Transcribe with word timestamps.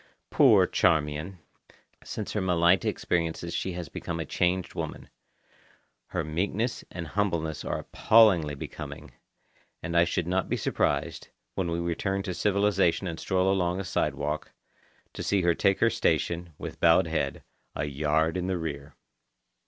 Poor 0.31 0.65
Charmian! 0.65 1.37
Since 2.03 2.33
her 2.33 2.41
Malaita 2.41 2.85
experiences 2.89 3.53
she 3.53 3.73
has 3.73 3.87
become 3.87 4.19
a 4.19 4.25
changed 4.25 4.73
woman. 4.73 5.09
Her 6.07 6.23
meekness 6.23 6.83
and 6.89 7.05
humbleness 7.09 7.63
are 7.63 7.77
appallingly 7.77 8.55
becoming, 8.55 9.11
and 9.83 9.95
I 9.95 10.05
should 10.05 10.25
not 10.25 10.49
be 10.49 10.57
surprised, 10.57 11.27
when 11.53 11.69
we 11.69 11.77
return 11.77 12.23
to 12.23 12.33
civilization 12.33 13.05
and 13.05 13.19
stroll 13.19 13.51
along 13.53 13.79
a 13.79 13.83
sidewalk, 13.83 14.51
to 15.13 15.21
see 15.21 15.43
her 15.43 15.53
take 15.53 15.79
her 15.81 15.91
station, 15.91 16.53
with 16.57 16.79
bowed 16.79 17.05
head, 17.05 17.43
a 17.75 17.85
yard 17.85 18.37
in 18.37 18.47
the 18.47 18.57
rear. 18.57 18.95